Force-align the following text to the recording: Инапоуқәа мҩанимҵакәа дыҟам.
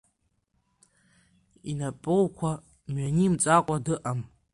Инапоуқәа 1.71 2.51
мҩанимҵакәа 2.91 3.75
дыҟам. 3.85 4.19